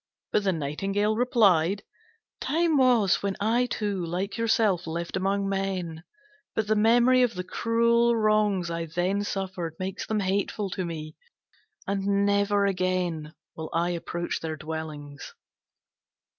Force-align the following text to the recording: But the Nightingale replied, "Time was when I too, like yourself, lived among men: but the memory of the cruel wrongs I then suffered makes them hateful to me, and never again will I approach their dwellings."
But 0.31 0.45
the 0.45 0.51
Nightingale 0.51 1.15
replied, 1.15 1.83
"Time 2.39 2.75
was 2.75 3.21
when 3.21 3.35
I 3.39 3.67
too, 3.67 4.03
like 4.03 4.35
yourself, 4.35 4.87
lived 4.87 5.15
among 5.15 5.47
men: 5.47 6.01
but 6.55 6.65
the 6.65 6.75
memory 6.75 7.21
of 7.21 7.35
the 7.35 7.43
cruel 7.43 8.15
wrongs 8.15 8.71
I 8.71 8.87
then 8.87 9.23
suffered 9.23 9.75
makes 9.77 10.07
them 10.07 10.21
hateful 10.21 10.71
to 10.71 10.85
me, 10.85 11.15
and 11.85 12.25
never 12.25 12.65
again 12.65 13.35
will 13.55 13.69
I 13.73 13.91
approach 13.91 14.39
their 14.39 14.55
dwellings." 14.55 15.35